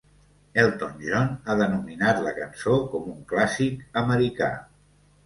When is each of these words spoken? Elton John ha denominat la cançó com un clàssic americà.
Elton 0.61 0.93
John 1.01 1.27
ha 1.51 1.55
denominat 1.59 2.21
la 2.29 2.33
cançó 2.37 2.79
com 2.95 3.05
un 3.13 3.21
clàssic 3.35 3.85
americà. 4.03 4.49